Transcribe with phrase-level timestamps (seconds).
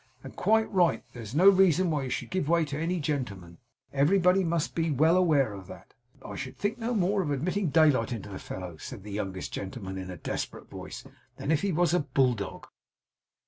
[0.23, 1.03] And quite right.
[1.13, 3.59] There is no reason why you should give way to any gentleman.
[3.93, 5.93] Everybody must be well aware of that.'
[6.25, 9.99] 'I should think no more of admitting daylight into the fellow,' said the youngest gentleman,
[9.99, 11.03] in a desperate voice,
[11.37, 12.65] 'than if he was a bulldog.